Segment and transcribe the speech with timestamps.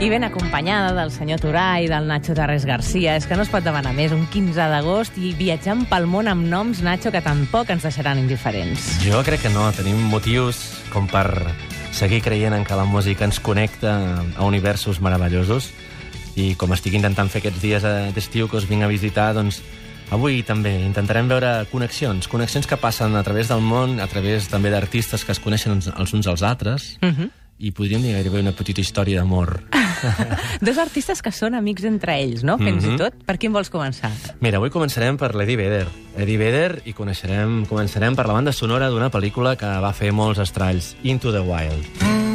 [0.00, 3.16] I ben acompanyada del senyor Turà i del Nacho Tarrés Garcia.
[3.18, 4.12] És que no es pot demanar més.
[4.14, 8.86] Un 15 d'agost i viatjant pel món amb noms, Nacho, que tampoc ens deixaran indiferents.
[9.02, 9.64] Jo crec que no.
[9.74, 10.60] Tenim motius
[10.92, 11.26] com per
[11.90, 13.96] seguir creient en que la música ens connecta
[14.38, 15.72] a universos meravellosos.
[16.38, 17.82] I com estic intentant fer aquests dies
[18.14, 19.58] d'estiu que us vinc a visitar, doncs
[20.14, 24.70] avui també intentarem veure connexions, connexions que passen a través del món, a través també
[24.70, 27.30] d'artistes que es coneixen els- els uns als altres, Uh -huh.
[27.58, 29.62] I podríem dir gairebé una petita història d'amor.
[30.60, 32.56] Dos artistes que són amics entre ells, no?
[32.58, 32.94] Fins Mhm.
[32.94, 33.14] i tot.
[33.26, 34.12] Per quin vols començar?
[34.40, 35.86] Mira, avui començarem per l'Eddie Vedder.
[36.16, 40.38] Eddie Vedder i coneixerem, començarem per la banda sonora d'una pel·lícula que va fer molts
[40.38, 41.84] estralls, Into the Wild.
[42.02, 42.27] Oh,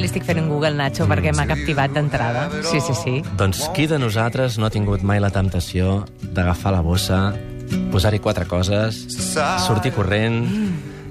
[0.00, 2.48] li estic fent un Google, Nacho, perquè m'ha captivat d'entrada.
[2.66, 3.16] Sí, sí, sí.
[3.38, 7.20] Doncs qui de nosaltres no ha tingut mai la temptació d'agafar la bossa,
[7.92, 9.04] posar-hi quatre coses,
[9.66, 10.40] sortir corrent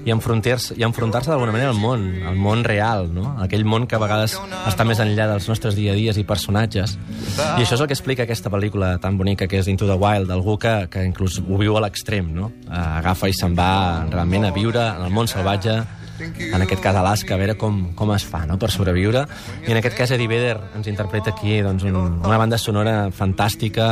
[0.00, 3.34] i enfrontar-se i enfrontar-se d'alguna manera al món, al món real, no?
[3.44, 4.36] Aquell món que a vegades
[4.68, 6.96] està més enllà dels nostres dia a dies i personatges.
[7.36, 10.32] I això és el que explica aquesta pel·lícula tan bonica que és Into the Wild,
[10.32, 12.50] algú que, que inclús ho viu a l'extrem, no?
[12.68, 15.82] Agafa i se'n va realment a viure en el món salvatge,
[16.20, 18.58] en aquest cas Alaska, a veure com, com es fa no?
[18.60, 19.24] per sobreviure.
[19.66, 23.88] I en aquest cas Eddie Vedder ens interpreta aquí doncs, un, una banda sonora fantàstica,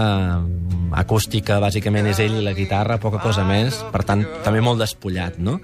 [0.99, 5.41] acústica, bàsicament és ell i la guitarra, poca cosa més, per tant, també molt despullat,
[5.41, 5.59] no?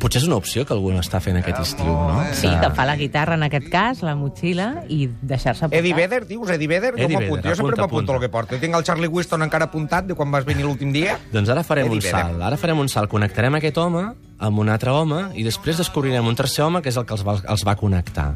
[0.00, 2.20] Potser és una opció que algú està fent aquest estiu, no?
[2.36, 5.78] Sí, que fa la guitarra, en aquest cas, la motxilla, i deixar-se portar.
[5.80, 6.50] Eddie Vedder, dius?
[6.52, 6.92] Eddie Vedder?
[6.96, 7.36] Eddie m'apunto.
[7.36, 8.14] Vedder, Jo sempre apunta, m'apunto apunta.
[8.14, 8.60] el que porto.
[8.60, 11.18] Tinc el Charlie Winston encara apuntat de quan vas venir l'últim dia.
[11.32, 12.20] Doncs ara farem Eddie un Vedder.
[12.20, 12.42] salt.
[12.42, 13.10] Ara farem un salt.
[13.10, 14.04] Connectarem aquest home
[14.38, 17.24] amb un altre home i després descobrirem un tercer home que és el que els
[17.26, 18.34] va, els va connectar.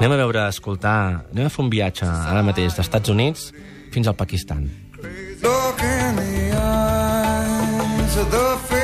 [0.00, 1.26] Anem a veure, escoltar...
[1.32, 3.52] Anem a fer un viatge ara mateix d'Estats Units
[3.92, 4.64] fins al Pakistan.
[5.44, 8.83] Look in the eyes of the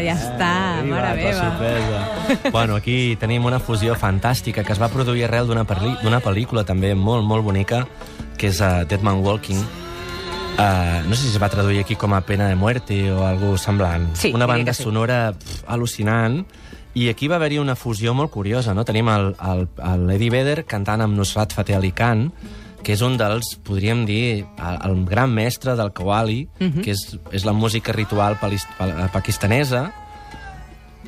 [0.00, 1.32] ja està, mare meva.
[1.38, 2.50] sorpresa.
[2.50, 7.24] bueno, aquí tenim una fusió fantàstica que es va produir arrel d'una pel·lícula també molt,
[7.26, 7.84] molt bonica,
[8.36, 9.89] que és uh, Dead Man Walking.
[10.58, 13.54] Uh, no sé si es va traduir aquí com a Pena de Muerte o algú
[13.56, 14.10] semblant.
[14.14, 14.82] Sí, una banda sí.
[14.84, 16.42] sonora pff, al·lucinant
[17.00, 18.84] i aquí va haver-hi una fusió molt curiosa, no?
[18.84, 22.26] Tenim l'Eddie Vedder cantant amb Nusrat Fateh Ali Khan,
[22.84, 26.82] que és un dels, podríem dir, el, el gran mestre del Qawwali, Mhm.
[26.84, 29.86] que és, és la música ritual pakistanesa.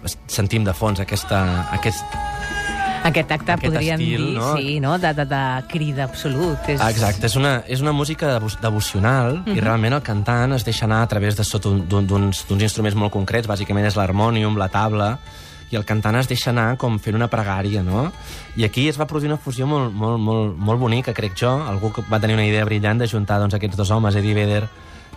[0.05, 2.05] Es- Sentim de fons aquesta, aquest...
[3.05, 4.57] Aquest acte Aquest podríem estil, dir, no?
[4.57, 4.93] sí, no?
[5.03, 6.59] De, de, de crida absolut.
[6.71, 6.81] És...
[6.81, 9.57] Exacte, és una, és una música devo- devocional Mhm.
[9.57, 12.63] i realment el cantant es deixa anar a través de sota un- d'un- d'uns d'uns
[12.63, 15.19] instruments molt concrets, bàsicament és l'harmònium, la tabla,
[15.73, 18.13] i el cantant es deixa anar com fent una pregària, no?
[18.57, 21.51] I aquí es va produir una fusió molt, molt, molt, molt bonica, crec jo.
[21.51, 24.69] Algú que va tenir una idea brillant de juntar doncs, aquests dos homes, Eddie Vedder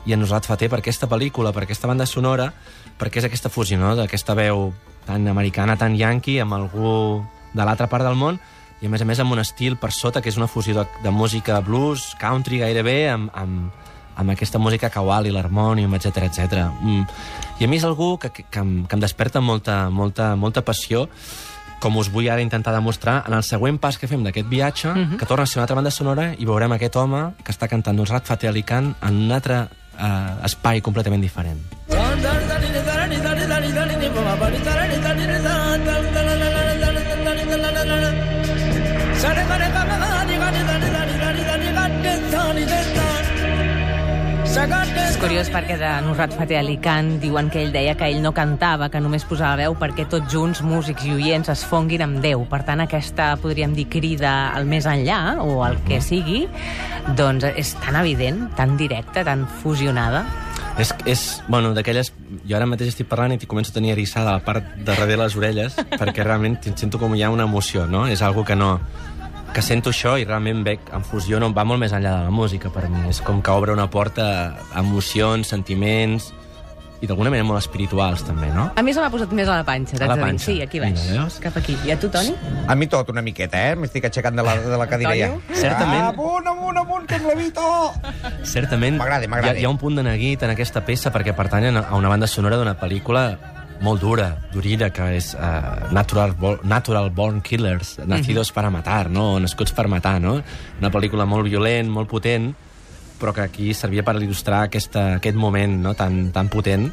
[0.06, 2.52] i en Nusrat Fateh, per aquesta pel·lícula, per aquesta banda sonora,
[2.98, 4.74] perquè és aquesta fusió, no?, d'aquesta veu
[5.06, 7.26] tan americana, tan yankee, amb algú
[7.56, 8.40] de l'altra part del món,
[8.84, 10.86] i a més a més amb un estil per sota que és una fusió de,
[11.04, 13.72] de música blues, country gairebé, amb, amb,
[14.16, 16.68] amb aquesta música kawali, l'harmònium, etc etc.
[16.82, 17.04] Mm.
[17.60, 20.64] I a mi és algú que, que, que, em, que em desperta molta, molta, molta
[20.68, 21.06] passió,
[21.80, 24.96] com us vull ara intentar demostrar en el següent pas que fem d'aquest viatge, uh
[24.96, 25.18] -huh.
[25.18, 28.00] que torna a ser una altra banda sonora i veurem aquest home que està cantant
[28.00, 29.68] un Rat Fateh Ali Khan en un altre
[30.00, 31.60] eh, espai completament diferent.
[44.56, 48.32] És curiós perquè de Nusrat Fateh Ali Khan diuen que ell deia que ell no
[48.32, 52.46] cantava, que només posava veu perquè tots junts, músics i oients, es fonguin amb Déu.
[52.48, 56.46] Per tant, aquesta, podríem dir, crida al més enllà, o al que sigui,
[57.20, 60.24] doncs és tan evident, tan directa, tan fusionada.
[60.80, 62.14] És, és bueno, d'aquelles...
[62.48, 65.20] Jo ara mateix estic parlant i començo a tenir eriçada a la part de darrere
[65.20, 68.08] les orelles, perquè realment sento com hi ha una emoció, no?
[68.08, 68.78] És algo que no...
[69.56, 72.34] que sento això i realment veig en fusió no va molt més enllà de la
[72.36, 73.06] música per mi.
[73.10, 74.26] És com que obre una porta
[74.74, 76.34] a emocions, sentiments
[77.04, 78.70] i d'alguna manera molt espirituals també, no?
[78.76, 80.28] A mi se m'ha posat més a la panxa, A t'haig la de dir.
[80.30, 80.46] panxa.
[80.46, 80.94] Sí, aquí baix.
[81.08, 81.40] Mira, veus?
[81.44, 81.76] Cap aquí.
[81.86, 82.34] I a tu, Toni?
[82.68, 83.76] A mi tot una miqueta, eh?
[83.80, 85.30] M'estic aixecant de la, de la cadira ja.
[85.54, 86.02] Certament.
[86.02, 87.66] Ah, amunt, amunt, amunt, que em levito!
[88.44, 89.54] Certament, M'agrada, hi, m'agrada.
[89.58, 92.28] ha, hi ha un punt de neguit en aquesta peça perquè pertanyen a una banda
[92.28, 93.26] sonora d'una pel·lícula
[93.82, 99.40] molt dura, durilla, que és uh, Natural, Bo Natural Born Killers, Nacidos para matar, no?
[99.40, 100.38] Nascuts per matar, no?
[100.80, 102.54] Una pel·lícula molt violent, molt potent,
[103.20, 105.94] però que aquí servia per il·lustrar aquesta, aquest moment no?
[105.94, 106.90] tan, tan potent.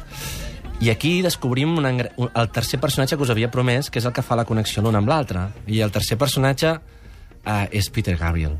[0.83, 4.21] I aquí descobrim un- el tercer personatge que us havia promès, que és el que
[4.23, 5.47] fa la connexió l'un amb l'altre.
[5.67, 8.57] I el tercer personatge uh, és Peter Gabriel.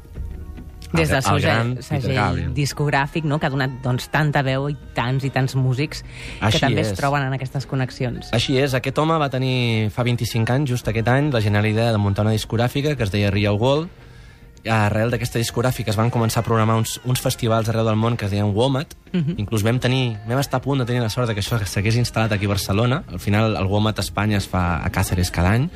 [0.94, 3.40] Des del El- seu gran segell, discogràfic, no?
[3.40, 6.04] que ha donat doncs, tanta veu i tants i tants músics
[6.40, 6.92] Així que també és.
[6.92, 8.30] es troben en aquestes connexions.
[8.32, 11.92] Així és, aquest home va tenir fa 25 anys, just aquest any, la genial idea
[11.92, 13.90] de muntar una discogràfica que es deia Real World.
[14.64, 18.26] Arrel d'aquesta discogràfica es van començar a programar uns, uns festivals arreu del món que
[18.26, 18.94] es deien WOMAT.
[19.12, 19.36] Uh -huh.
[19.38, 22.32] Inclús vam tenir, vam estar a punt de tenir la sort que això s'hagués instal·lat
[22.32, 23.04] aquí a Barcelona.
[23.12, 25.70] Al final, el WOMAT a Espanya es fa a Càceres cada any.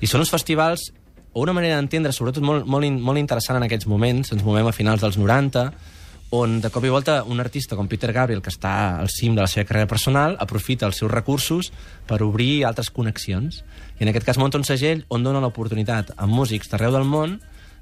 [0.00, 0.92] I són uns festivals,
[1.32, 4.76] o una manera d'entendre, sobretot molt, molt, molt interessant en aquests moments, ens movem a
[4.76, 5.70] finals dels 90,
[6.32, 9.42] on de cop i volta un artista com Peter Gabriel, que està al cim de
[9.42, 11.68] la seva carrera personal, aprofita els seus recursos
[12.08, 13.60] per obrir altres connexions.
[14.00, 17.36] I en aquest cas munta un segell on dona l'oportunitat a músics d'arreu del món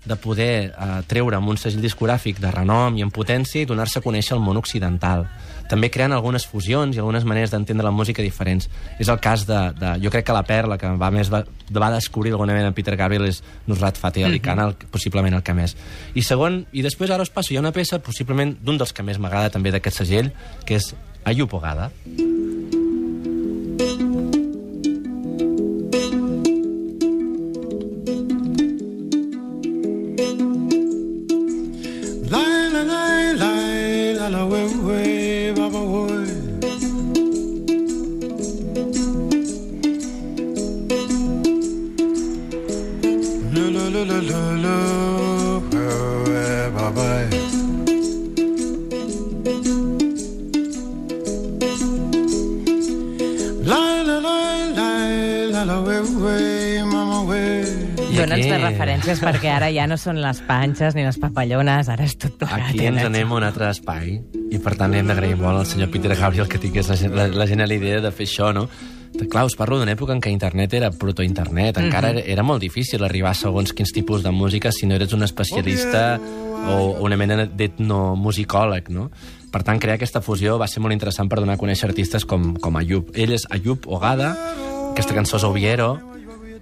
[0.05, 4.01] de poder eh, treure amb un segell discogràfic de renom i en potència i donar-se
[4.01, 5.27] a conèixer al món occidental.
[5.71, 8.67] També creant algunes fusions i algunes maneres d'entendre la música diferents.
[8.99, 9.93] És el cas de, de...
[10.03, 11.45] Jo crec que la perla que va més va,
[11.77, 15.55] va descobrir d'alguna manera Peter Gabriel és Nusrat Fateh Ali Khan, el, possiblement el que
[15.55, 15.77] més.
[16.15, 19.07] I segon, i després ara us passo, hi ha una peça possiblement d'un dels que
[19.07, 20.35] més m'agrada també d'aquest segell,
[20.67, 20.93] que és
[21.29, 21.91] Ayub Ogada.
[58.71, 62.71] Referències perquè ara ja no són les panxes ni les papallones, ara és tot plegat.
[62.71, 63.13] Aquí eh, ens Nacho?
[63.13, 66.49] anem a un altre espai i per tant hem d'agrair molt al senyor Peter Gabriel
[66.51, 68.67] que tingués la, la, la genial idea de fer això, no?
[69.21, 73.03] Clar, us parlo d'una època en què internet era protointernet, encara era, era molt difícil
[73.05, 76.21] arribar a segons quins tipus de música si no eres un especialista
[76.71, 79.09] o una mena d'etnomusicòleg, no?
[79.51, 82.53] Per tant, crear aquesta fusió va ser molt interessant per donar a conèixer artistes com,
[82.63, 83.11] com Ayub.
[83.19, 84.31] Ell és Ayub Ogada,
[84.93, 85.97] aquesta cançó és Oviero,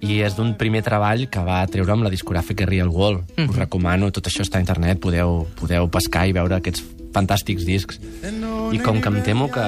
[0.01, 3.27] i és d'un primer treball que va treure amb la discogràfica Real World.
[3.35, 3.49] Mm -hmm.
[3.49, 6.83] Us recomano, tot això està a internet, podeu, podeu pescar i veure aquests
[7.15, 7.99] fantàstics discs.
[8.73, 9.63] I com que em temo que...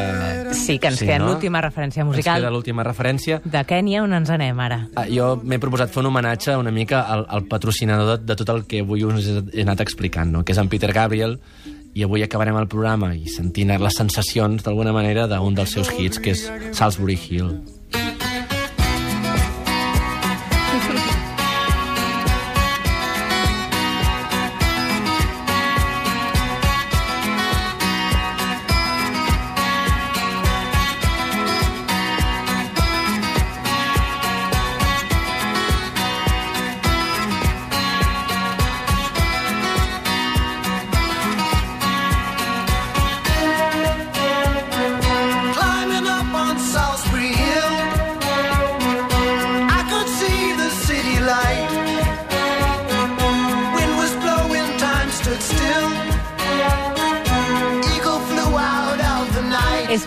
[0.58, 2.38] Sí, que ens queda l'última referència musical.
[2.38, 3.42] Ens queda l'última referència.
[3.44, 4.84] De Kènia, on ens anem ara?
[4.96, 8.54] Ah, Jo m'he proposat fer un homenatge una mica al, al patrocinador de, de tot
[8.54, 10.46] el que avui us he anat explicant, no?
[10.46, 11.40] que és en Peter Gabriel,
[11.94, 16.22] i avui acabarem el programa i sentint les sensacions, d'alguna manera, d'un dels seus hits,
[16.24, 17.56] que és Salisbury Hill.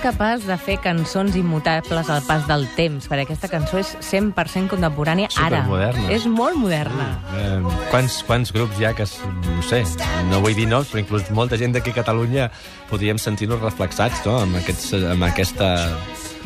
[0.05, 5.31] Capaç de fer cançons immutables al pas del temps, perquè aquesta cançó és 100% contemporània
[5.41, 5.63] ara.
[5.65, 6.11] Supermoderna.
[6.13, 7.07] És molt moderna.
[7.39, 9.07] Eh, quants, quants grups hi ha que,
[9.47, 9.81] no sé,
[10.29, 12.51] no vull dir noms, però inclús molta gent d'aquí a Catalunya
[12.91, 14.37] podríem sentir-nos reflexats no?
[14.45, 15.71] amb, aquests, amb aquesta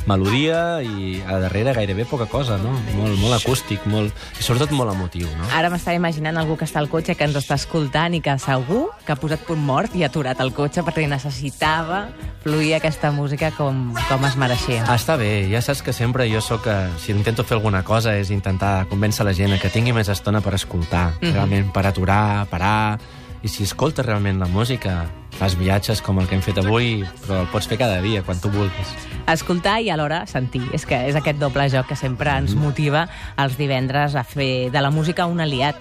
[0.06, 2.72] melodia i a darrere gairebé poca cosa, no?
[2.96, 5.48] Molt, molt acústic, molt, i sobretot molt emotiu, no?
[5.56, 8.88] Ara m'estava imaginant algú que està al cotxe, que ens està escoltant i que segur
[9.04, 12.06] que ha posat punt mort i ha aturat el cotxe perquè necessitava
[12.44, 14.84] fluir aquesta música com, com es mereixia.
[14.94, 16.66] Està bé, ja saps que sempre jo sóc...
[16.66, 20.40] eh, Si intento fer alguna cosa és intentar convèncer la gent que tingui més estona
[20.40, 21.32] per escoltar, Mhm.
[21.32, 22.98] realment per aturar, parar
[23.42, 25.06] i si escoltes realment la música,
[25.38, 28.40] fas viatges com el que hem fet avui, però el pots fer cada dia, quan
[28.42, 28.90] tu vulguis.
[29.30, 30.64] Escoltar i alhora sentir.
[30.74, 33.06] És que és aquest doble joc que sempre ens motiva
[33.38, 35.78] els divendres a fer de la música un aliat.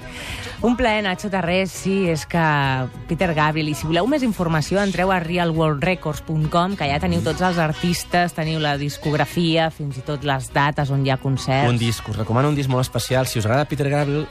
[0.62, 2.44] Un plaer, Nacho Tarrés, sí, és que
[3.10, 7.62] Peter Gabriel, i si voleu més informació, entreu a realworldrecords.com, que ja teniu tots els
[7.62, 11.70] artistes, teniu la discografia, fins i tot les dates on hi ha concerts.
[11.70, 13.30] Un disc, us recomano un disc molt especial.
[13.30, 14.28] Si us agrada Peter Gabriel,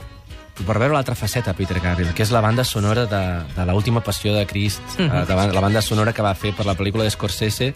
[0.65, 3.21] per veure l'altra faceta de Peter Gabriel, que és la banda sonora de,
[3.55, 5.03] de l'última passió de Crist, mm.
[5.09, 5.25] -hmm.
[5.27, 7.73] de, la- la banda sonora que va fer per la pel·lícula de Scorsese,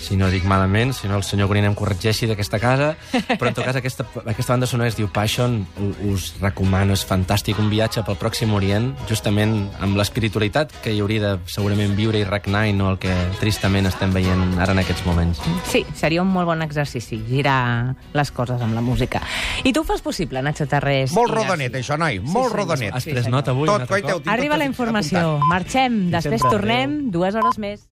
[0.00, 3.56] si no dic malament, si no el senyor Green em corregeixi d'aquesta casa, però en
[3.56, 5.60] tot cas aquesta, aquesta banda sonora es diu Passion,
[6.08, 11.24] us recomano, és fantàstic, un viatge pel Pròxim Orient, justament amb l'espiritualitat que hi hauria
[11.24, 15.04] de segurament viure i regnar i no el que tristament estem veient ara en aquests
[15.08, 15.42] moments.
[15.68, 19.22] Sí, seria un molt bon exercici, girar les coses amb la música.
[19.64, 21.12] I tu ho fas possible, Nacho Tarrés.
[21.16, 22.20] Molt rodonet, això, noi.
[22.22, 22.56] Molt senyor.
[22.62, 22.94] rodonet.
[22.94, 23.68] Has Sí, pres nota avui?
[23.68, 25.38] Tot, coi, Arriba tot la informació.
[25.48, 27.86] Marxem, després tornem, dues hores més.